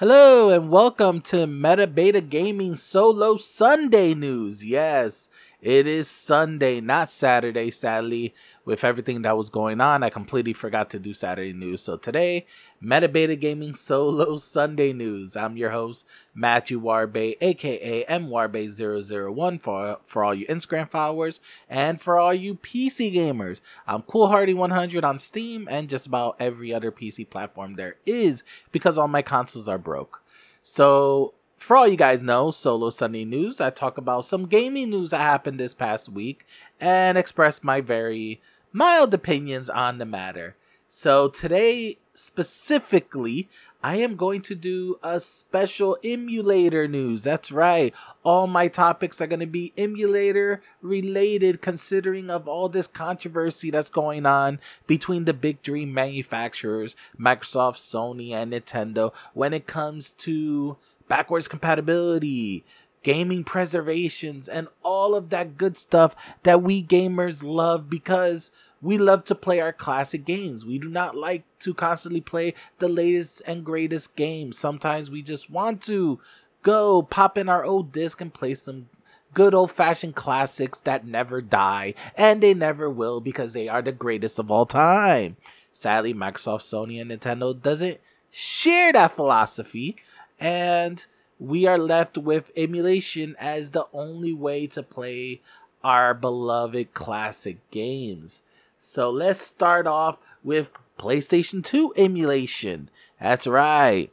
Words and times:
Hello 0.00 0.48
and 0.48 0.70
welcome 0.70 1.20
to 1.20 1.46
Meta 1.46 1.86
Beta 1.86 2.22
Gaming 2.22 2.74
Solo 2.74 3.36
Sunday 3.36 4.14
News. 4.14 4.64
Yes, 4.64 5.28
it 5.62 5.86
is 5.86 6.08
Sunday, 6.08 6.80
not 6.80 7.10
Saturday, 7.10 7.70
sadly. 7.70 8.34
With 8.64 8.84
everything 8.84 9.22
that 9.22 9.36
was 9.36 9.50
going 9.50 9.80
on, 9.80 10.02
I 10.02 10.10
completely 10.10 10.52
forgot 10.52 10.90
to 10.90 10.98
do 10.98 11.12
Saturday 11.12 11.52
news. 11.52 11.82
So 11.82 11.96
today, 11.96 12.46
Meta 12.80 13.08
Beta 13.08 13.36
Gaming 13.36 13.74
Solo 13.74 14.36
Sunday 14.38 14.92
News. 14.92 15.36
I'm 15.36 15.56
your 15.56 15.70
host, 15.70 16.06
Matthew 16.34 16.80
Warbe, 16.80 17.36
aka 17.40 18.04
MWarbe001 18.04 19.60
for, 19.60 19.98
for 20.06 20.24
all 20.24 20.34
you 20.34 20.46
Instagram 20.46 20.88
followers 20.88 21.40
and 21.68 22.00
for 22.00 22.18
all 22.18 22.32
you 22.32 22.54
PC 22.54 23.14
gamers. 23.14 23.60
I'm 23.86 24.02
Cool 24.02 24.28
Hardy 24.28 24.54
100 24.54 25.04
on 25.04 25.18
Steam 25.18 25.68
and 25.70 25.88
just 25.88 26.06
about 26.06 26.36
every 26.38 26.72
other 26.72 26.92
PC 26.92 27.28
platform 27.28 27.74
there 27.74 27.96
is 28.06 28.42
because 28.72 28.96
all 28.96 29.08
my 29.08 29.22
consoles 29.22 29.68
are 29.68 29.78
broke. 29.78 30.22
So 30.62 31.34
for 31.60 31.76
all 31.76 31.86
you 31.86 31.96
guys 31.96 32.22
know, 32.22 32.50
Solo 32.50 32.88
Sunday 32.88 33.24
News, 33.24 33.60
I 33.60 33.68
talk 33.68 33.98
about 33.98 34.24
some 34.24 34.46
gaming 34.46 34.90
news 34.90 35.10
that 35.10 35.20
happened 35.20 35.60
this 35.60 35.74
past 35.74 36.08
week 36.08 36.46
and 36.80 37.18
express 37.18 37.62
my 37.62 37.82
very 37.82 38.40
mild 38.72 39.12
opinions 39.12 39.68
on 39.68 39.98
the 39.98 40.06
matter. 40.06 40.56
So 40.88 41.28
today, 41.28 41.98
specifically, 42.14 43.48
I 43.82 43.96
am 43.96 44.16
going 44.16 44.40
to 44.42 44.54
do 44.54 44.98
a 45.02 45.20
special 45.20 45.98
emulator 46.02 46.88
news. 46.88 47.22
That's 47.22 47.52
right. 47.52 47.94
All 48.24 48.46
my 48.46 48.68
topics 48.68 49.20
are 49.20 49.26
going 49.26 49.40
to 49.40 49.46
be 49.46 49.74
emulator 49.76 50.62
related 50.80 51.60
considering 51.60 52.30
of 52.30 52.48
all 52.48 52.70
this 52.70 52.86
controversy 52.86 53.70
that's 53.70 53.90
going 53.90 54.24
on 54.24 54.60
between 54.86 55.26
the 55.26 55.34
big 55.34 55.62
dream 55.62 55.92
manufacturers, 55.92 56.96
Microsoft, 57.18 57.76
Sony, 57.76 58.32
and 58.32 58.52
Nintendo 58.52 59.12
when 59.34 59.52
it 59.52 59.66
comes 59.66 60.12
to 60.12 60.78
backwards 61.10 61.48
compatibility, 61.48 62.64
gaming 63.02 63.44
preservations, 63.44 64.48
and 64.48 64.68
all 64.82 65.14
of 65.14 65.28
that 65.30 65.58
good 65.58 65.76
stuff 65.76 66.14
that 66.44 66.62
we 66.62 66.82
gamers 66.82 67.42
love 67.42 67.90
because 67.90 68.50
we 68.80 68.96
love 68.96 69.24
to 69.26 69.34
play 69.34 69.60
our 69.60 69.72
classic 69.72 70.24
games. 70.24 70.64
We 70.64 70.78
do 70.78 70.88
not 70.88 71.16
like 71.16 71.42
to 71.60 71.74
constantly 71.74 72.20
play 72.20 72.54
the 72.78 72.88
latest 72.88 73.42
and 73.44 73.64
greatest 73.64 74.16
games. 74.16 74.56
Sometimes 74.56 75.10
we 75.10 75.20
just 75.20 75.50
want 75.50 75.82
to 75.82 76.20
go 76.62 77.02
pop 77.02 77.36
in 77.36 77.48
our 77.48 77.64
old 77.64 77.92
disc 77.92 78.20
and 78.20 78.32
play 78.32 78.54
some 78.54 78.88
good 79.34 79.52
old 79.52 79.72
fashioned 79.72 80.14
classics 80.14 80.80
that 80.80 81.06
never 81.06 81.40
die, 81.40 81.94
and 82.14 82.40
they 82.40 82.54
never 82.54 82.88
will 82.88 83.20
because 83.20 83.52
they 83.52 83.68
are 83.68 83.82
the 83.82 83.92
greatest 83.92 84.38
of 84.38 84.50
all 84.50 84.66
time. 84.66 85.36
Sadly, 85.72 86.14
Microsoft, 86.14 86.62
Sony, 86.62 87.00
and 87.00 87.10
Nintendo 87.10 87.60
doesn't 87.60 88.00
share 88.30 88.92
that 88.92 89.16
philosophy 89.16 89.96
and 90.40 91.04
we 91.38 91.66
are 91.66 91.78
left 91.78 92.18
with 92.18 92.50
emulation 92.56 93.36
as 93.38 93.70
the 93.70 93.86
only 93.92 94.32
way 94.32 94.66
to 94.66 94.82
play 94.82 95.40
our 95.84 96.14
beloved 96.14 96.92
classic 96.94 97.58
games. 97.70 98.42
So 98.80 99.10
let's 99.10 99.40
start 99.40 99.86
off 99.86 100.18
with 100.42 100.68
PlayStation 100.98 101.64
2 101.64 101.94
emulation. 101.96 102.90
That's 103.20 103.46
right. 103.46 104.10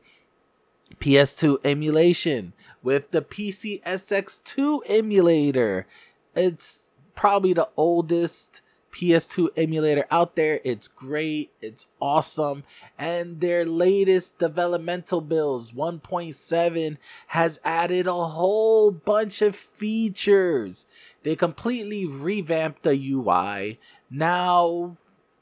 PS2 0.99 1.59
emulation 1.63 2.53
with 2.83 3.11
the 3.11 3.21
PCSX2 3.21 4.81
emulator. 4.85 5.87
It's 6.35 6.89
probably 7.15 7.53
the 7.53 7.69
oldest 7.75 8.61
PS2 8.93 9.49
emulator 9.55 10.05
out 10.09 10.35
there. 10.35 10.59
It's 10.63 10.87
great, 10.87 11.51
it's 11.61 11.85
awesome, 12.01 12.63
and 12.97 13.39
their 13.39 13.65
latest 13.65 14.39
developmental 14.39 15.21
builds 15.21 15.71
1.7 15.71 16.97
has 17.27 17.59
added 17.63 18.07
a 18.07 18.27
whole 18.27 18.91
bunch 18.91 19.41
of 19.41 19.55
features. 19.55 20.85
They 21.23 21.35
completely 21.35 22.05
revamped 22.05 22.83
the 22.83 22.95
UI. 23.11 23.79
Now 24.09 24.97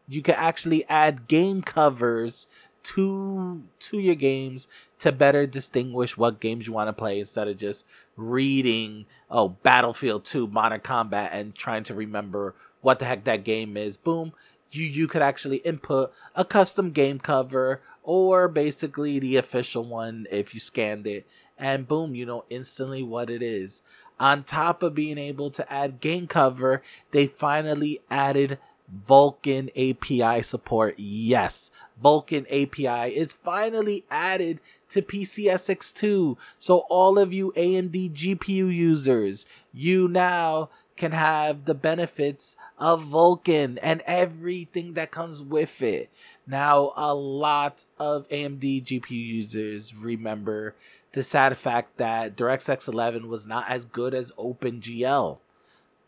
you 0.07 0.21
can 0.21 0.35
actually 0.35 0.85
add 0.87 1.27
game 1.27 1.61
covers 1.61 2.47
to 2.85 3.63
to 3.79 3.99
your 3.99 4.15
games 4.15 4.67
to 4.99 5.11
better 5.11 5.45
distinguish 5.45 6.15
what 6.17 6.39
games 6.39 6.67
you 6.67 6.73
want 6.73 6.87
to 6.87 6.93
play 6.93 7.19
instead 7.19 7.47
of 7.47 7.57
just 7.57 7.83
reading 8.15 9.05
oh 9.29 9.49
Battlefield 9.49 10.23
2 10.25 10.47
Modern 10.47 10.79
Combat 10.79 11.31
and 11.33 11.55
trying 11.55 11.83
to 11.85 11.95
remember 11.95 12.55
what 12.81 12.99
the 12.99 13.05
heck 13.05 13.23
that 13.23 13.43
game 13.43 13.75
is. 13.75 13.97
Boom, 13.97 14.33
you 14.71 14.85
you 14.85 15.07
could 15.07 15.23
actually 15.23 15.57
input 15.57 16.13
a 16.35 16.45
custom 16.45 16.91
game 16.91 17.19
cover 17.19 17.81
or 18.03 18.47
basically 18.47 19.17
the 19.19 19.37
official 19.37 19.83
one 19.83 20.27
if 20.31 20.53
you 20.53 20.59
scanned 20.59 21.07
it 21.07 21.25
and 21.57 21.87
boom, 21.87 22.15
you 22.15 22.25
know 22.25 22.45
instantly 22.49 23.03
what 23.03 23.29
it 23.29 23.41
is. 23.41 23.81
On 24.19 24.43
top 24.43 24.83
of 24.83 24.95
being 24.95 25.17
able 25.17 25.49
to 25.51 25.71
add 25.71 25.99
game 25.99 26.27
cover, 26.27 26.81
they 27.11 27.27
finally 27.27 28.01
added 28.09 28.59
Vulkan 29.07 29.69
API 29.75 30.41
support. 30.43 30.95
Yes, 30.97 31.71
Vulkan 32.01 32.45
API 32.47 33.15
is 33.15 33.33
finally 33.33 34.05
added 34.11 34.59
to 34.89 35.01
PCSX2. 35.01 36.37
So 36.59 36.79
all 36.89 37.17
of 37.17 37.33
you 37.33 37.53
AMD 37.55 38.13
GPU 38.13 38.73
users, 38.73 39.45
you 39.73 40.07
now 40.07 40.69
can 40.97 41.11
have 41.11 41.65
the 41.65 41.73
benefits 41.73 42.55
of 42.77 43.03
Vulkan 43.03 43.77
and 43.81 44.01
everything 44.05 44.93
that 44.93 45.11
comes 45.11 45.41
with 45.41 45.81
it. 45.81 46.09
Now, 46.47 46.93
a 46.95 47.13
lot 47.13 47.85
of 47.97 48.29
AMD 48.29 48.85
GPU 48.85 49.11
users 49.11 49.93
remember 49.95 50.75
the 51.13 51.23
sad 51.23 51.57
fact 51.57 51.97
that 51.97 52.35
DirectX 52.35 52.87
11 52.87 53.27
was 53.27 53.45
not 53.45 53.69
as 53.69 53.85
good 53.85 54.13
as 54.13 54.31
OpenGL. 54.33 55.39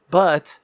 But 0.09 0.59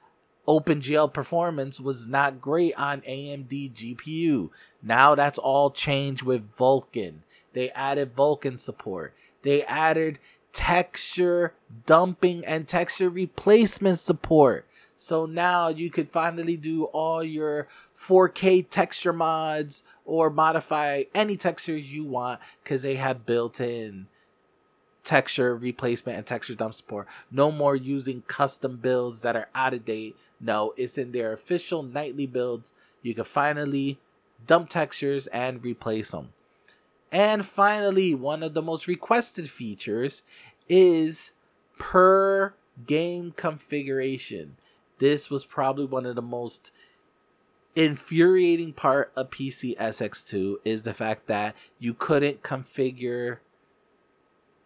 OpenGL 0.47 1.13
performance 1.13 1.79
was 1.79 2.07
not 2.07 2.41
great 2.41 2.75
on 2.75 3.01
AMD 3.01 3.73
GPU. 3.73 4.49
Now 4.81 5.15
that's 5.15 5.39
all 5.39 5.71
changed 5.71 6.23
with 6.23 6.55
Vulkan. 6.57 7.19
They 7.53 7.69
added 7.71 8.15
Vulkan 8.15 8.59
support. 8.59 9.13
They 9.43 9.63
added 9.63 10.19
texture 10.51 11.53
dumping 11.85 12.45
and 12.45 12.67
texture 12.67 13.09
replacement 13.09 13.99
support. 13.99 14.65
So 14.97 15.25
now 15.25 15.69
you 15.69 15.89
could 15.89 16.09
finally 16.09 16.57
do 16.57 16.85
all 16.85 17.23
your 17.23 17.67
4K 18.07 18.69
texture 18.69 19.13
mods 19.13 19.83
or 20.05 20.29
modify 20.29 21.03
any 21.15 21.37
textures 21.37 21.91
you 21.91 22.03
want 22.03 22.39
because 22.63 22.81
they 22.81 22.95
have 22.95 23.25
built 23.25 23.61
in 23.61 24.07
texture 25.03 25.55
replacement 25.55 26.17
and 26.17 26.25
texture 26.25 26.55
dump 26.55 26.73
support. 26.73 27.07
No 27.31 27.51
more 27.51 27.75
using 27.75 28.23
custom 28.27 28.77
builds 28.77 29.21
that 29.21 29.35
are 29.35 29.49
out 29.53 29.73
of 29.73 29.85
date. 29.85 30.15
No, 30.39 30.73
it's 30.77 30.97
in 30.97 31.11
their 31.11 31.33
official 31.33 31.83
nightly 31.83 32.25
builds. 32.25 32.73
You 33.01 33.13
can 33.13 33.25
finally 33.25 33.99
dump 34.47 34.69
textures 34.69 35.27
and 35.27 35.63
replace 35.63 36.11
them. 36.11 36.29
And 37.11 37.45
finally, 37.45 38.15
one 38.15 38.41
of 38.41 38.53
the 38.53 38.61
most 38.61 38.87
requested 38.87 39.49
features 39.49 40.23
is 40.67 41.31
per 41.77 42.53
game 42.87 43.33
configuration. 43.35 44.57
This 44.99 45.29
was 45.29 45.45
probably 45.45 45.85
one 45.85 46.05
of 46.05 46.15
the 46.15 46.21
most 46.21 46.71
infuriating 47.75 48.73
part 48.73 49.11
of 49.15 49.31
PCSX2 49.31 50.55
is 50.63 50.83
the 50.83 50.93
fact 50.93 51.27
that 51.27 51.55
you 51.79 51.93
couldn't 51.93 52.43
configure 52.43 53.39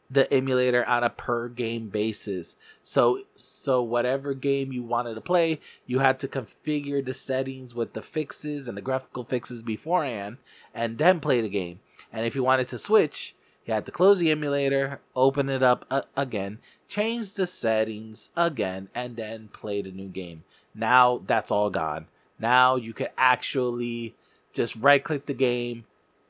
the 0.09 0.31
emulator 0.33 0.85
on 0.85 1.03
a 1.03 1.09
per 1.09 1.49
game 1.49 1.89
basis. 1.89 2.55
So 2.83 3.21
so 3.35 3.81
whatever 3.81 4.33
game 4.33 4.71
you 4.71 4.83
wanted 4.83 5.15
to 5.15 5.21
play, 5.21 5.59
you 5.85 5.99
had 5.99 6.19
to 6.19 6.27
configure 6.27 7.03
the 7.03 7.13
settings 7.13 7.75
with 7.75 7.93
the 7.93 8.01
fixes 8.01 8.67
and 8.67 8.77
the 8.77 8.81
graphical 8.81 9.25
fixes 9.25 9.63
beforehand 9.63 10.37
and 10.73 10.97
then 10.97 11.19
play 11.19 11.41
the 11.41 11.49
game. 11.49 11.79
And 12.13 12.25
if 12.25 12.35
you 12.35 12.43
wanted 12.43 12.69
to 12.69 12.77
switch, 12.77 13.35
you 13.65 13.73
had 13.73 13.85
to 13.85 13.91
close 13.91 14.19
the 14.19 14.31
emulator, 14.31 15.01
open 15.13 15.49
it 15.49 15.61
up 15.61 15.85
uh, 15.91 16.03
again, 16.15 16.59
change 16.87 17.33
the 17.33 17.45
settings 17.45 18.29
again, 18.37 18.87
and 18.95 19.17
then 19.17 19.49
play 19.51 19.81
the 19.81 19.91
new 19.91 20.07
game. 20.07 20.43
Now 20.73 21.21
that's 21.27 21.51
all 21.51 21.69
gone. 21.69 22.07
Now 22.39 22.77
you 22.77 22.93
can 22.93 23.07
actually 23.17 24.15
just 24.53 24.75
right 24.77 25.03
click 25.03 25.25
the 25.25 25.33
game, 25.33 25.83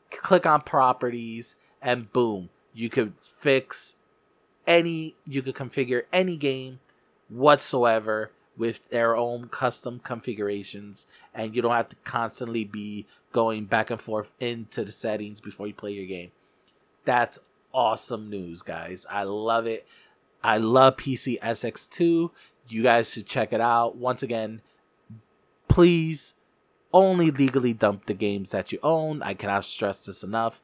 click 0.10 0.48
on 0.48 0.62
properties, 0.62 1.56
and 1.80 2.12
boom, 2.12 2.50
you 2.77 2.91
could 2.91 3.12
fix 3.39 3.95
any, 4.68 5.15
you 5.25 5.41
could 5.41 5.56
configure 5.56 6.03
any 6.13 6.38
game 6.38 6.79
whatsoever 7.27 8.29
with 8.56 8.88
their 8.89 9.15
own 9.15 9.50
custom 9.50 10.00
configurations 10.03 11.07
and 11.33 11.56
you 11.56 11.62
don't 11.62 11.74
have 11.74 11.89
to 11.89 11.95
constantly 12.06 12.63
be 12.63 13.07
going 13.33 13.65
back 13.65 13.89
and 13.89 14.00
forth 14.00 14.27
into 14.39 14.83
the 14.83 14.91
settings 14.91 15.39
before 15.39 15.65
you 15.65 15.74
play 15.74 15.91
your 15.91 16.06
game. 16.06 16.31
That's 17.03 17.39
awesome 17.74 18.29
news, 18.29 18.62
guys. 18.62 19.07
I 19.09 19.24
love 19.24 19.65
it. 19.65 19.88
I 20.44 20.57
love 20.57 20.97
PCSX2. 20.97 22.29
You 22.69 22.83
guys 22.83 23.12
should 23.12 23.25
check 23.25 23.53
it 23.53 23.62
out. 23.62 23.95
Once 23.95 24.21
again, 24.21 24.62
please 25.68 26.35
only 26.94 27.31
legally 27.31 27.74
dump 27.74 28.06
the 28.06 28.13
games 28.13 28.51
that 28.51 28.71
you 28.71 28.79
own. 28.83 29.24
I 29.24 29.33
cannot 29.33 29.63
stress 29.63 30.06
this 30.06 30.21
enough. 30.24 30.59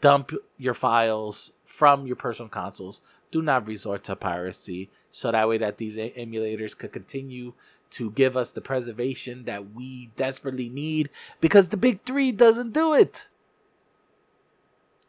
Dump 0.00 0.32
your 0.58 0.74
files 0.74 1.52
from 1.64 2.06
your 2.06 2.16
personal 2.16 2.48
consoles. 2.48 3.00
Do 3.30 3.42
not 3.42 3.66
resort 3.66 4.04
to 4.04 4.16
piracy, 4.16 4.90
so 5.10 5.32
that 5.32 5.48
way 5.48 5.58
that 5.58 5.78
these 5.78 5.96
emulators 5.96 6.76
could 6.76 6.92
continue 6.92 7.54
to 7.92 8.10
give 8.10 8.36
us 8.36 8.50
the 8.50 8.60
preservation 8.60 9.44
that 9.44 9.74
we 9.74 10.10
desperately 10.16 10.68
need 10.68 11.10
because 11.40 11.68
the 11.68 11.76
big 11.76 12.02
three 12.04 12.32
doesn't 12.32 12.72
do 12.72 12.94
it. 12.94 13.26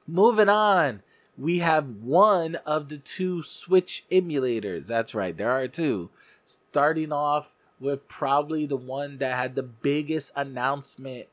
Moving 0.05 0.49
on, 0.49 1.01
we 1.37 1.59
have 1.59 1.87
one 1.87 2.55
of 2.65 2.89
the 2.89 2.97
two 2.97 3.41
Switch 3.41 4.03
emulators. 4.11 4.85
That's 4.85 5.15
right, 5.15 5.35
there 5.35 5.51
are 5.51 5.67
two. 5.67 6.09
Starting 6.45 7.11
off 7.11 7.49
with 7.79 8.07
probably 8.07 8.65
the 8.65 8.77
one 8.77 9.17
that 9.17 9.35
had 9.35 9.55
the 9.55 9.63
biggest 9.63 10.31
announcement 10.35 11.27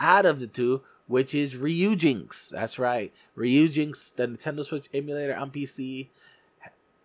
out 0.00 0.26
of 0.26 0.40
the 0.40 0.46
two, 0.46 0.82
which 1.06 1.34
is 1.34 1.54
Ryujinx. 1.54 2.50
That's 2.50 2.78
right, 2.78 3.12
Ryujinx, 3.36 4.14
the 4.14 4.26
Nintendo 4.26 4.64
Switch 4.64 4.88
emulator 4.94 5.34
on 5.34 5.50
PC, 5.50 6.08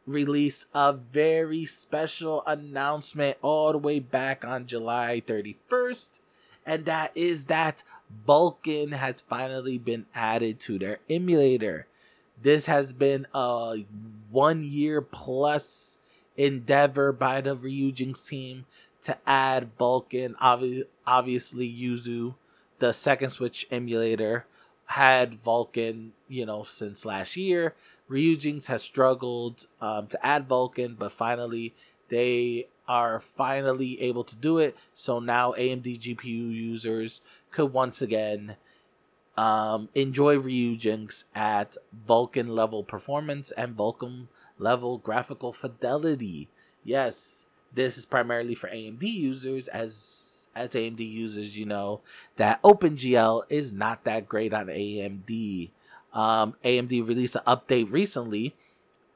released 0.06 0.66
a 0.74 0.94
very 0.94 1.66
special 1.66 2.44
announcement 2.48 3.38
all 3.42 3.72
the 3.72 3.78
way 3.78 4.00
back 4.00 4.44
on 4.44 4.66
July 4.66 5.22
31st, 5.26 6.20
and 6.66 6.86
that 6.86 7.12
is 7.16 7.46
that 7.46 7.84
Vulkan 8.28 8.94
has 8.94 9.22
finally 9.22 9.78
been 9.78 10.06
added 10.16 10.60
to 10.62 10.80
their 10.80 11.00
emulator. 11.10 11.86
This 12.42 12.66
has 12.66 12.94
been 12.94 13.28
a 13.34 13.84
one 14.32 14.64
year 14.64 15.02
plus 15.02 15.98
endeavor 16.38 17.12
by 17.12 17.42
the 17.42 17.56
Ryujinx 17.56 18.26
team 18.26 18.66
to 19.04 19.18
add 19.28 19.78
Vulkan. 19.78 20.36
Obvi- 20.36 20.86
obviously, 21.06 21.68
Yuzu, 21.70 22.36
the 22.80 22.92
second 22.94 23.30
Switch 23.30 23.68
emulator, 23.72 24.46
had 24.86 25.44
Vulkan, 25.44 26.10
you 26.28 26.46
know, 26.46 26.64
since 26.64 27.06
last 27.06 27.38
year. 27.38 27.76
Ryujinx 28.10 28.66
has 28.66 28.82
struggled 28.82 29.68
um, 29.80 30.08
to 30.08 30.26
add 30.26 30.50
Vulkan, 30.50 30.98
but 30.98 31.12
finally 31.12 31.76
they 32.10 32.68
are 32.88 33.22
finally 33.38 34.02
able 34.02 34.24
to 34.24 34.36
do 34.36 34.58
it. 34.58 34.76
So 34.96 35.20
now 35.20 35.54
AMD 35.54 36.00
GPU 36.00 36.52
users 36.52 37.22
could 37.52 37.72
once 37.72 38.02
again 38.02 38.56
um, 39.38 39.90
enjoy 39.94 40.38
Ryujinx 40.38 41.24
at 41.36 41.78
Vulkan 42.08 42.50
level 42.50 42.84
performance 42.84 43.52
and 43.52 43.78
Vulkan 43.78 44.28
level 44.58 44.98
graphical 44.98 45.54
fidelity. 45.54 46.50
Yes, 46.84 47.46
this 47.74 47.96
is 47.98 48.06
primarily 48.06 48.56
for 48.56 48.68
AMD 48.70 49.04
users 49.04 49.68
as 49.68 49.94
as 50.56 50.72
AMD 50.72 51.00
users, 51.00 51.58
you 51.58 51.66
know 51.66 52.02
that 52.38 52.62
OpenGL 52.64 53.44
is 53.50 53.72
not 53.72 54.04
that 54.04 54.28
great 54.28 54.54
on 54.54 54.68
AMD. 54.68 55.70
Um, 56.14 56.56
AMD 56.66 57.08
released 57.08 57.36
an 57.36 57.42
update 57.48 57.92
recently, 57.92 58.56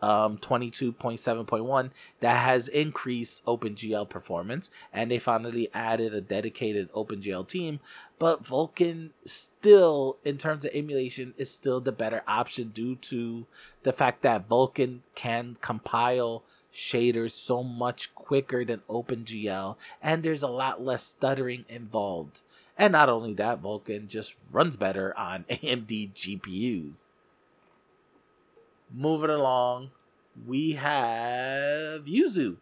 um, 0.01 0.37
22.7.1, 0.37 1.91
that 2.19 2.37
has 2.37 2.67
increased 2.67 3.43
OpenGL 3.45 4.07
performance, 4.09 4.69
and 4.91 5.09
they 5.09 5.19
finally 5.19 5.69
added 5.73 6.13
a 6.13 6.21
dedicated 6.21 6.91
OpenGL 6.93 7.47
team. 7.47 7.79
But 8.19 8.43
Vulkan 8.43 9.09
still, 9.25 10.17
in 10.23 10.37
terms 10.37 10.65
of 10.65 10.71
emulation, 10.73 11.33
is 11.37 11.49
still 11.49 11.81
the 11.81 11.91
better 11.91 12.21
option 12.27 12.69
due 12.69 12.95
to 12.97 13.45
the 13.83 13.93
fact 13.93 14.21
that 14.21 14.47
Vulkan 14.47 14.99
can 15.15 15.57
compile 15.61 16.43
shaders 16.73 17.31
so 17.31 17.63
much 17.63 18.13
quicker 18.15 18.65
than 18.65 18.81
OpenGL, 18.89 19.75
and 20.01 20.23
there's 20.23 20.43
a 20.43 20.47
lot 20.47 20.83
less 20.83 21.03
stuttering 21.03 21.65
involved. 21.69 22.41
And 22.77 22.91
not 22.91 23.09
only 23.09 23.33
that, 23.35 23.61
Vulkan 23.61 24.07
just 24.07 24.35
runs 24.51 24.75
better 24.75 25.17
on 25.17 25.43
AMD 25.49 26.13
GPUs. 26.13 26.97
Moving 28.91 29.29
along, 29.29 29.91
we 30.47 30.73
have 30.73 32.05
Yuzu. 32.05 32.57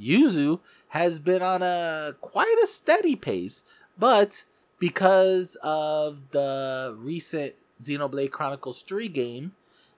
Yuzu 0.00 0.60
has 0.88 1.18
been 1.18 1.42
on 1.42 1.62
a 1.62 2.14
quite 2.20 2.56
a 2.62 2.66
steady 2.66 3.16
pace, 3.16 3.62
but 3.98 4.44
because 4.78 5.56
of 5.62 6.18
the 6.32 6.94
recent 6.98 7.54
Xenoblade 7.82 8.30
Chronicles 8.30 8.82
3 8.82 9.08
game, 9.08 9.52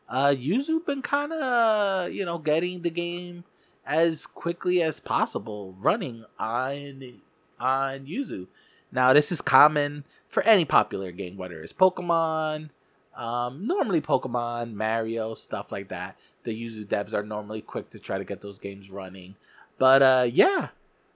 uh, 0.09 0.29
Yuzu 0.29 0.85
been 0.87 1.03
kind 1.03 1.33
of, 1.33 2.13
you 2.13 2.25
know, 2.25 2.39
getting 2.39 2.83
the 2.83 2.91
game 2.91 3.45
as 3.85 4.27
quickly 4.27 4.83
as 4.83 5.01
possible 5.01 5.75
running 5.81 6.25
on 6.39 7.21
on 7.59 8.07
Yuzu. 8.07 8.47
Now, 8.93 9.13
this 9.13 9.33
is 9.33 9.41
common 9.41 10.05
for 10.29 10.43
any 10.43 10.65
popular 10.65 11.13
game, 11.13 11.37
whether 11.37 11.63
it's 11.63 11.73
Pokemon, 11.73 12.71
um, 13.17 13.67
normally 13.67 14.01
Pokemon, 14.01 14.75
Mario, 14.75 15.35
stuff 15.35 15.73
like 15.73 15.89
that. 15.89 16.17
The 16.45 16.53
Yuzu 16.53 16.87
devs 16.87 17.13
are 17.13 17.23
normally 17.23 17.63
quick 17.63 17.91
to 17.91 17.99
try 17.99 18.19
to 18.19 18.25
get 18.25 18.41
those 18.41 18.59
games 18.59 18.91
running. 18.91 19.35
But 19.79 20.03
uh, 20.03 20.27
yeah, 20.31 20.69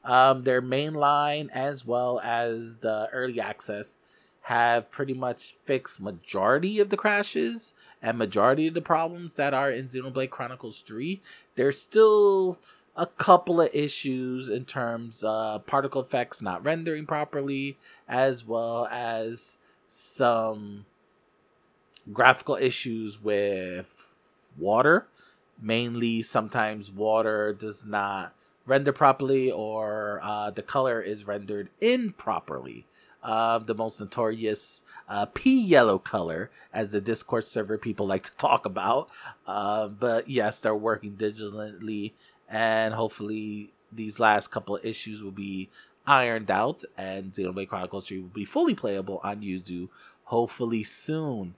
um, 0.05 0.45
their 0.45 0.61
main 0.61 0.95
line 0.95 1.51
as 1.53 1.85
well 1.85 2.21
as 2.21 2.77
the 2.77 3.09
early 3.13 3.41
access 3.41 3.99
have 4.43 4.91
pretty 4.91 5.15
much 5.15 5.57
fixed 5.65 6.01
majority 6.01 6.81
of 6.81 6.91
the 6.91 6.97
crashes 6.97 7.75
and 8.03 8.19
majority 8.19 8.67
of 8.67 8.75
the 8.75 8.81
problems 8.81 9.35
that 9.35 9.55
are 9.55 9.71
in 9.71 9.87
Xenoblade 9.87 10.31
Chronicles 10.31 10.83
3. 10.87 11.21
There's 11.55 11.81
still 11.81 12.59
a 12.97 13.07
couple 13.07 13.61
of 13.61 13.71
issues 13.73 14.49
in 14.49 14.65
terms 14.65 15.23
of 15.25 15.67
particle 15.67 16.03
effects 16.03 16.43
not 16.43 16.65
rendering 16.65 17.07
properly, 17.07 17.79
as 18.09 18.45
well 18.45 18.87
as 18.91 19.57
some 19.89 20.85
graphical 22.13 22.57
issues 22.57 23.23
with 23.23 23.87
water. 24.59 25.07
Mainly, 25.61 26.23
sometimes 26.23 26.91
water 26.91 27.53
does 27.53 27.85
not 27.85 28.35
render 28.67 28.93
properly, 28.93 29.51
or 29.51 30.21
uh, 30.23 30.51
the 30.51 30.63
color 30.63 31.01
is 31.01 31.27
rendered 31.27 31.69
improperly. 31.81 32.87
Uh, 33.23 33.59
the 33.59 33.75
most 33.75 34.01
notorious 34.01 34.83
uh, 35.09 35.27
pea 35.27 35.61
yellow 35.61 35.99
color, 35.99 36.51
as 36.73 36.91
the 36.91 37.01
Discord 37.01 37.45
server 37.45 37.77
people 37.77 38.07
like 38.07 38.25
to 38.25 38.37
talk 38.39 38.65
about. 38.65 39.11
Uh, 39.47 39.89
but 39.89 40.31
yes, 40.31 40.59
they're 40.61 40.75
working 40.75 41.17
diligently 41.17 42.15
and 42.49 42.95
hopefully 42.95 43.71
these 43.93 44.19
last 44.19 44.51
couple 44.51 44.77
of 44.77 44.85
issues 44.85 45.23
will 45.23 45.31
be 45.31 45.69
ironed 46.07 46.51
out 46.51 46.85
and 46.97 47.33
Xenoblade 47.33 47.69
Chronicles 47.69 48.09
3 48.09 48.21
will 48.21 48.29
be 48.29 48.45
fully 48.45 48.75
playable 48.75 49.21
on 49.23 49.43
Yuzu 49.43 49.89
hopefully 50.31 50.85
soon. 50.85 51.55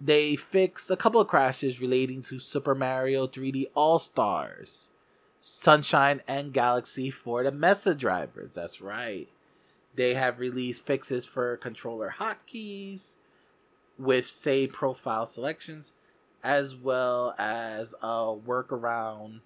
They 0.00 0.34
fixed 0.34 0.90
a 0.90 0.96
couple 0.96 1.20
of 1.20 1.28
crashes 1.28 1.80
relating 1.80 2.22
to 2.22 2.38
Super 2.38 2.74
Mario 2.74 3.26
3D 3.26 3.66
All 3.74 3.98
Stars, 3.98 4.90
Sunshine, 5.40 6.22
and 6.28 6.52
Galaxy 6.52 7.10
for 7.10 7.42
the 7.42 7.52
Mesa 7.52 7.94
drivers. 7.94 8.54
That's 8.54 8.80
right. 8.80 9.28
They 9.94 10.14
have 10.14 10.38
released 10.38 10.84
fixes 10.84 11.24
for 11.24 11.56
controller 11.56 12.14
hotkeys 12.18 13.12
with 13.98 14.28
save 14.28 14.72
profile 14.72 15.26
selections 15.26 15.92
as 16.42 16.74
well 16.74 17.34
as 17.38 17.94
a 18.02 18.34
workaround 18.46 19.40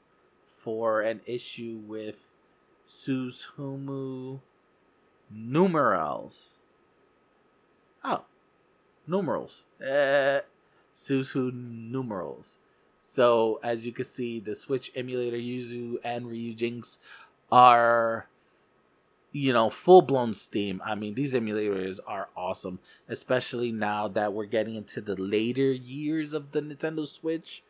for 0.58 1.00
an 1.02 1.20
issue 1.26 1.80
with 1.86 2.16
Suzumu 2.88 4.40
numerals. 5.30 6.60
Oh, 8.04 8.24
numerals. 9.06 9.64
Uh, 9.80 10.40
Suzu 10.94 11.52
numerals. 11.52 12.58
So 13.06 13.61
as 13.62 13.87
you 13.87 13.92
can 13.92 14.04
see, 14.04 14.40
the 14.40 14.54
Switch 14.54 14.90
emulator 14.96 15.37
Yuzu 15.37 15.99
and 16.02 16.26
Ryujinx 16.26 16.99
are 17.52 18.26
you 19.34 19.52
know, 19.52 19.68
full 19.68 20.00
blown 20.00 20.32
Steam. 20.32 20.80
I 20.84 20.94
mean, 20.94 21.14
these 21.14 21.34
emulators 21.34 21.99
are 22.06 22.28
awesome, 22.37 22.78
especially 23.08 23.73
now 23.73 24.06
that 24.08 24.32
we're 24.32 24.44
getting 24.44 24.76
into 24.76 25.00
the 25.00 25.16
later 25.16 25.73
years 25.73 26.32
of 26.34 26.52
the 26.52 26.61
Nintendo 26.61 27.04
Switch. 27.06 27.62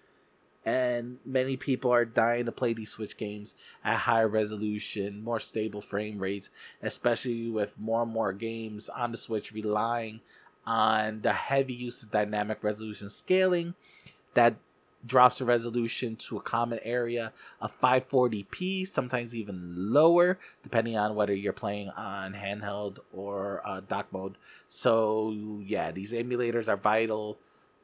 And 0.67 1.19
many 1.25 1.57
people 1.57 1.91
are 1.91 2.05
dying 2.05 2.45
to 2.45 2.53
play 2.53 2.75
these 2.75 2.91
Switch 2.91 3.17
games 3.17 3.55
at 3.83 3.97
higher 3.97 4.29
resolution, 4.29 5.25
more 5.25 5.41
stable 5.41 5.81
frame 5.81 6.19
rates, 6.19 6.51
especially 6.83 7.49
with 7.49 7.73
more 7.79 8.03
and 8.03 8.13
more 8.13 8.35
games 8.35 8.91
on 8.91 9.11
the 9.11 9.19
Switch 9.19 9.51
relying 9.51 10.21
on 10.67 11.23
the 11.23 11.33
heavy 11.33 11.75
use 11.75 12.03
of 12.03 12.11
dynamic 12.11 12.63
resolution 12.63 13.09
scaling 13.09 13.75
that 14.35 14.55
drops 15.07 15.39
the 15.39 15.45
resolution 15.45 16.17
to 16.17 16.37
a 16.37 16.41
common 16.41 16.79
area 16.83 17.33
of 17.61 17.71
540p, 17.81 18.87
sometimes 18.89 19.35
even 19.35 19.93
lower, 19.93 20.39
depending 20.63 20.97
on 20.97 21.15
whether 21.15 21.35
you're 21.35 21.53
playing 21.53 21.91
on 21.91 22.33
handheld 22.33 22.99
or 23.13 23.63
uh, 23.67 23.81
dock 23.89 24.07
mode. 24.13 24.37
So, 24.69 25.35
yeah, 25.65 25.91
these 25.91 26.13
emulators 26.13 26.69
are 26.69 26.77
vital 26.77 27.39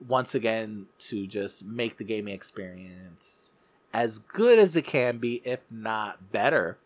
once 0.08 0.34
again 0.34 0.86
to 0.98 1.26
just 1.26 1.64
make 1.64 1.98
the 1.98 2.04
gaming 2.04 2.34
experience 2.34 3.52
as 3.92 4.18
good 4.18 4.58
as 4.58 4.76
it 4.76 4.86
can 4.86 5.18
be, 5.18 5.42
if 5.44 5.60
not 5.70 6.32
better. 6.32 6.78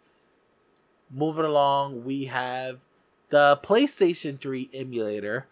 Moving 1.10 1.44
along, 1.44 2.04
we 2.04 2.24
have 2.24 2.78
the 3.30 3.58
PlayStation 3.62 4.40
3 4.40 4.70
emulator 4.72 5.46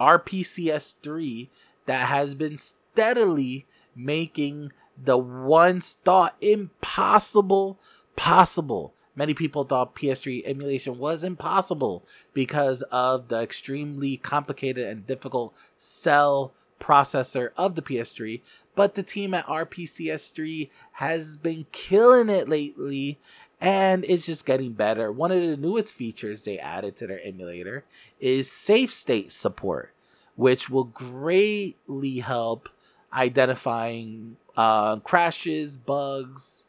RPCS3 0.00 1.48
that 1.86 2.08
has 2.08 2.34
been 2.34 2.58
steadily 2.58 3.66
making 4.04 4.72
the 5.02 5.18
once 5.18 5.96
thought 6.04 6.36
impossible 6.40 7.78
possible. 8.16 8.94
Many 9.16 9.34
people 9.34 9.64
thought 9.64 9.96
PS3 9.96 10.42
emulation 10.46 10.98
was 10.98 11.24
impossible 11.24 12.04
because 12.32 12.82
of 12.90 13.28
the 13.28 13.40
extremely 13.40 14.16
complicated 14.16 14.86
and 14.86 15.06
difficult 15.06 15.54
cell 15.78 16.52
processor 16.80 17.50
of 17.56 17.74
the 17.74 17.82
PS3, 17.82 18.40
but 18.74 18.94
the 18.94 19.02
team 19.02 19.34
at 19.34 19.46
RPCS3 19.46 20.70
has 20.92 21.36
been 21.36 21.66
killing 21.72 22.28
it 22.28 22.48
lately 22.48 23.18
and 23.60 24.04
it's 24.08 24.24
just 24.24 24.46
getting 24.46 24.72
better. 24.72 25.12
One 25.12 25.30
of 25.30 25.40
the 25.42 25.56
newest 25.56 25.92
features 25.92 26.44
they 26.44 26.58
added 26.58 26.96
to 26.96 27.06
their 27.06 27.20
emulator 27.22 27.84
is 28.18 28.50
safe 28.50 28.92
state 28.92 29.32
support, 29.32 29.92
which 30.36 30.70
will 30.70 30.84
greatly 30.84 32.20
help 32.20 32.70
identifying 33.12 34.36
uh, 34.56 34.96
crashes, 34.96 35.76
bugs, 35.76 36.66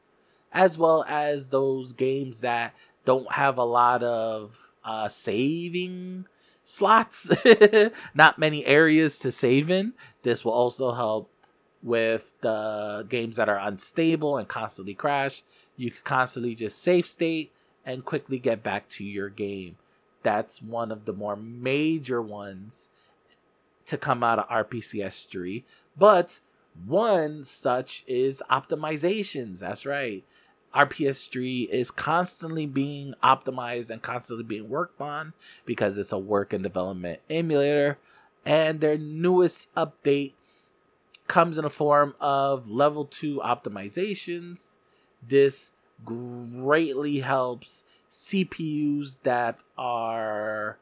as 0.51 0.77
well 0.77 1.05
as 1.07 1.50
those 1.50 1.93
games 1.93 2.41
that 2.41 2.74
don't 3.05 3.31
have 3.31 3.57
a 3.57 3.63
lot 3.63 4.03
of 4.03 4.57
uh, 4.83 5.07
saving 5.10 6.25
slots, 6.65 7.29
not 8.13 8.39
many 8.39 8.65
areas 8.65 9.19
to 9.19 9.31
save 9.31 9.69
in. 9.69 9.93
This 10.24 10.45
will 10.45 10.53
also 10.53 10.93
help 10.93 11.29
with 11.83 12.31
the 12.41 13.05
games 13.10 13.38
that 13.38 13.50
are 13.50 13.60
unstable 13.60 14.38
and 14.38 14.48
constantly 14.48 14.93
crash. 14.93 15.43
You 15.77 15.91
can 15.91 16.01
constantly 16.03 16.55
just 16.55 16.81
save 16.81 17.07
state 17.07 17.51
and 17.86 18.05
quickly 18.05 18.38
get 18.38 18.63
back 18.63 18.88
to 18.89 19.03
your 19.03 19.29
game. 19.29 19.77
That's 20.24 20.62
one 20.62 20.91
of 20.91 21.05
the 21.05 21.13
more 21.13 21.36
major 21.36 22.21
ones 22.21 22.89
to 23.88 23.98
come 23.98 24.24
out 24.24 24.39
of 24.39 24.48
RPCS3. 24.48 25.63
But 25.98 26.39
one 26.86 27.43
such 27.43 28.03
is 28.07 28.41
optimizations. 28.50 29.60
That's 29.60 29.86
right. 29.86 30.24
RPCS3 30.74 31.69
is 31.69 31.91
constantly 31.91 32.65
being 32.65 33.13
optimized 33.21 33.89
and 33.89 34.01
constantly 34.01 34.45
being 34.45 34.69
worked 34.69 35.01
on 35.01 35.33
because 35.65 35.98
it's 35.98 36.13
a 36.13 36.17
work 36.17 36.53
and 36.53 36.63
development 36.63 37.19
emulator. 37.29 37.98
And 38.45 38.79
their 38.79 38.98
newest 38.98 39.67
update 39.75 40.33
comes 41.27 41.57
in 41.57 41.63
the 41.63 41.69
form 41.69 42.15
of 42.19 42.69
level 42.69 43.05
2 43.05 43.41
optimizations. 43.43 44.77
This 45.27 45.71
greatly 46.05 47.19
helps 47.19 47.83
CPUs 48.10 49.17
that 49.24 49.60
are 49.77 50.77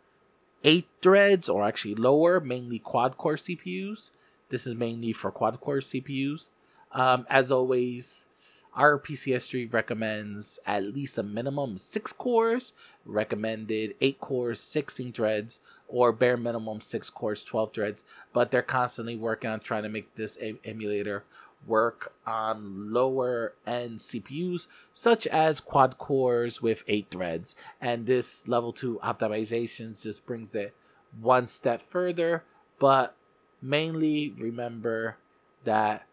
8 0.64 0.88
threads 1.02 1.50
or 1.50 1.64
actually 1.64 1.96
lower, 1.96 2.40
mainly 2.40 2.80
quad 2.80 3.18
core 3.18 3.36
CPUs. 3.36 4.12
This 4.50 4.68
is 4.68 4.76
mainly 4.76 5.14
for 5.14 5.32
quad 5.32 5.60
core 5.62 5.78
CPUs. 5.80 6.50
Um, 6.92 7.26
as 7.30 7.52
always, 7.52 8.28
RPCS3 8.76 9.72
recommends 9.74 10.60
at 10.66 10.84
least 10.84 11.18
a 11.18 11.24
minimum 11.24 11.78
six 11.78 12.14
cores, 12.14 12.74
recommended 13.06 13.96
eight 14.02 14.20
cores, 14.20 14.60
16 14.60 15.14
threads, 15.14 15.60
or 15.88 16.12
bare 16.12 16.38
minimum 16.38 16.82
six 16.82 17.10
cores, 17.10 17.44
12 17.44 17.74
threads. 17.74 18.04
But 18.32 18.52
they're 18.52 18.62
constantly 18.62 19.16
working 19.16 19.50
on 19.50 19.60
trying 19.60 19.84
to 19.84 19.90
make 19.90 20.16
this 20.16 20.38
emulator 20.64 21.24
work 21.68 22.14
on 22.26 22.94
lower 22.94 23.54
end 23.68 24.00
CPUs, 24.00 24.68
such 24.94 25.28
as 25.28 25.60
quad 25.60 25.98
cores 25.98 26.62
with 26.62 26.84
eight 26.88 27.08
threads. 27.12 27.56
And 27.82 28.06
this 28.06 28.48
level 28.48 28.72
two 28.72 29.00
optimizations 29.04 30.02
just 30.02 30.26
brings 30.26 30.56
it 30.56 30.74
one 31.20 31.48
step 31.48 31.82
further. 31.90 32.44
But 32.80 33.16
mainly 33.62 34.34
remember 34.38 35.18
that 35.66 36.06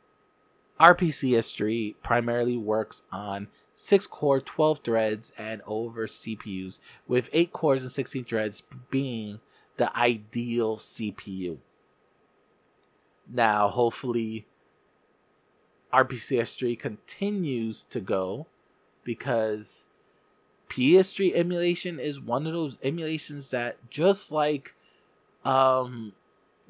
RPCS3 0.81 1.95
primarily 2.03 2.57
works 2.57 3.03
on 3.11 3.49
6 3.76 4.07
core, 4.07 4.41
12 4.41 4.81
threads, 4.81 5.33
and 5.38 5.62
over 5.67 6.07
CPUs, 6.07 6.79
with 7.07 7.29
8 7.33 7.53
cores 7.53 7.83
and 7.83 7.93
16 7.93 8.25
threads 8.25 8.62
being 8.91 9.41
the 9.76 9.95
ideal 9.97 10.79
CPU. 10.79 11.59
Now, 13.31 13.69
hopefully, 13.69 14.47
RPCS3 15.93 16.79
continues 16.79 17.85
to 17.91 18.00
go 18.00 18.47
because 19.05 19.87
PS3 20.69 21.35
emulation 21.35 22.00
is 22.00 22.21
one 22.21 22.47
of 22.47 22.53
those 22.53 22.79
emulations 22.83 23.50
that, 23.50 23.76
just 23.91 24.33
like 24.33 24.75
um, 25.45 26.12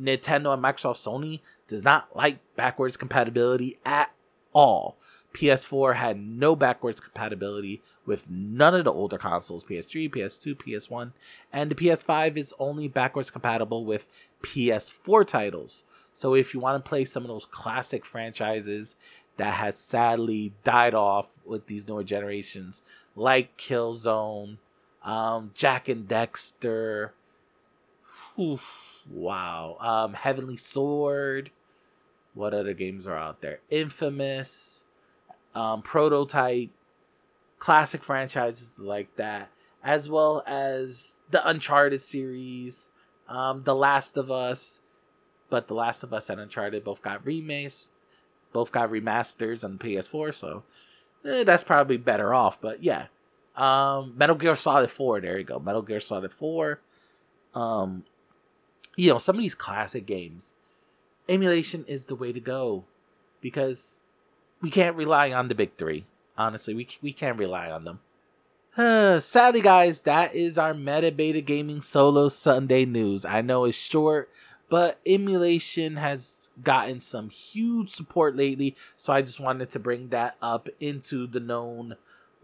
Nintendo 0.00 0.52
and 0.52 0.62
Microsoft 0.62 1.02
Sony 1.04 1.40
does 1.68 1.82
not 1.82 2.14
like 2.14 2.38
backwards 2.56 2.96
compatibility 2.96 3.78
at 3.84 4.10
all. 4.52 4.96
PS4 5.34 5.96
had 5.96 6.18
no 6.18 6.56
backwards 6.56 6.98
compatibility 6.98 7.82
with 8.06 8.24
none 8.30 8.74
of 8.74 8.84
the 8.84 8.92
older 8.92 9.18
consoles 9.18 9.64
PS3, 9.64 10.10
PS2, 10.10 10.56
PS1, 10.56 11.12
and 11.52 11.70
the 11.70 11.74
PS5 11.74 12.38
is 12.38 12.54
only 12.58 12.88
backwards 12.88 13.30
compatible 13.30 13.84
with 13.84 14.06
PS4 14.42 15.26
titles. 15.26 15.84
So 16.14 16.34
if 16.34 16.54
you 16.54 16.60
want 16.60 16.82
to 16.82 16.88
play 16.88 17.04
some 17.04 17.22
of 17.22 17.28
those 17.28 17.44
classic 17.44 18.06
franchises 18.06 18.96
that 19.36 19.54
has 19.54 19.76
sadly 19.76 20.54
died 20.64 20.94
off 20.94 21.26
with 21.44 21.66
these 21.66 21.86
newer 21.86 22.04
generations, 22.04 22.80
like 23.14 23.58
Killzone, 23.58 24.56
um, 25.04 25.50
Jak 25.54 25.88
and 25.88 26.08
Daxter, 26.08 27.10
Wow. 29.10 29.76
Um, 29.80 30.14
Heavenly 30.14 30.56
Sword. 30.56 31.50
What 32.34 32.52
other 32.52 32.74
games 32.74 33.06
are 33.06 33.16
out 33.16 33.40
there? 33.40 33.60
Infamous, 33.70 34.84
um, 35.54 35.80
Prototype, 35.80 36.68
classic 37.58 38.04
franchises 38.04 38.78
like 38.78 39.14
that, 39.16 39.48
as 39.82 40.08
well 40.08 40.42
as 40.46 41.20
the 41.30 41.46
Uncharted 41.48 42.02
series, 42.02 42.90
um, 43.28 43.62
The 43.64 43.74
Last 43.74 44.18
of 44.18 44.30
Us. 44.30 44.80
But 45.48 45.66
The 45.66 45.74
Last 45.74 46.02
of 46.02 46.12
Us 46.12 46.28
and 46.28 46.40
Uncharted 46.40 46.84
both 46.84 47.00
got 47.00 47.24
remakes, 47.24 47.88
both 48.52 48.70
got 48.70 48.90
remasters 48.90 49.64
on 49.64 49.78
the 49.78 49.84
PS4, 49.84 50.34
so 50.34 50.62
eh, 51.24 51.44
that's 51.44 51.62
probably 51.62 51.96
better 51.96 52.34
off. 52.34 52.60
But 52.60 52.82
yeah, 52.82 53.06
um, 53.56 54.12
Metal 54.16 54.36
Gear 54.36 54.56
Solid 54.56 54.90
4. 54.90 55.20
There 55.20 55.38
you 55.38 55.44
go, 55.44 55.58
Metal 55.58 55.82
Gear 55.82 56.00
Solid 56.00 56.32
4. 56.32 56.80
Um, 57.54 58.04
you 58.96 59.10
know, 59.10 59.18
some 59.18 59.36
of 59.36 59.42
these 59.42 59.54
classic 59.54 60.06
games, 60.06 60.54
emulation 61.28 61.84
is 61.86 62.06
the 62.06 62.16
way 62.16 62.32
to 62.32 62.40
go 62.40 62.84
because 63.40 64.02
we 64.60 64.70
can't 64.70 64.96
rely 64.96 65.30
on 65.30 65.48
the 65.48 65.54
big 65.54 65.76
three. 65.76 66.06
Honestly, 66.36 66.74
we 66.74 66.88
we 67.02 67.12
can't 67.12 67.38
rely 67.38 67.70
on 67.70 67.84
them. 67.84 68.00
Uh, 68.76 69.20
sadly, 69.20 69.60
guys, 69.60 70.02
that 70.02 70.34
is 70.34 70.58
our 70.58 70.74
Meta 70.74 71.12
Beta 71.12 71.40
Gaming 71.40 71.82
Solo 71.82 72.28
Sunday 72.28 72.84
news. 72.84 73.24
I 73.24 73.42
know 73.42 73.64
it's 73.64 73.76
short, 73.76 74.30
but 74.68 74.98
emulation 75.06 75.96
has 75.96 76.48
gotten 76.62 77.00
some 77.00 77.28
huge 77.28 77.90
support 77.90 78.36
lately, 78.36 78.76
so 78.96 79.12
I 79.12 79.22
just 79.22 79.40
wanted 79.40 79.70
to 79.70 79.78
bring 79.78 80.08
that 80.08 80.36
up 80.40 80.68
into 80.80 81.26
the 81.26 81.40
known 81.40 81.96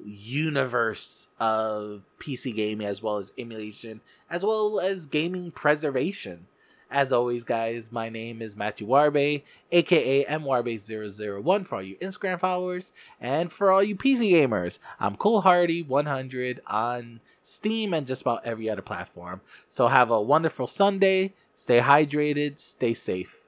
universe 0.05 1.29
of 1.39 2.03
PC 2.21 2.55
gaming 2.55 2.87
as 2.87 3.03
well 3.03 3.19
as 3.19 3.33
emulation, 3.39 4.01
as 4.31 4.45
well 4.45 4.81
as 4.81 5.07
gaming 5.07 5.51
preservation. 5.51 6.47
As 6.91 7.11
always, 7.11 7.43
guys, 7.43 7.91
my 7.91 8.11
name 8.11 8.43
is 8.43 8.55
Matthew 8.55 8.87
Warbe, 8.87 9.43
aka 9.71 10.25
MWarbe001 10.27 11.67
for 11.67 11.77
all 11.77 11.83
you 11.83 11.97
Instagram 11.97 12.39
followers, 12.39 12.93
and 13.19 13.51
for 13.51 13.73
all 13.73 13.83
you 13.83 13.97
PC 13.97 14.31
gamers, 14.31 14.79
I'm 15.01 15.17
Cool 15.17 15.41
Hardy 15.41 15.83
100 15.83 16.61
on 16.67 17.21
Steam 17.45 17.95
and 17.95 18.07
just 18.07 18.23
about 18.23 18.45
every 18.45 18.69
other 18.69 18.83
platform. 18.83 19.41
So 19.69 19.89
have 19.89 20.11
a 20.11 20.21
wonderful 20.21 20.67
Sunday, 20.67 21.33
stay 21.55 21.81
hydrated, 21.81 22.61
stay 22.61 22.93
safe. 22.93 23.42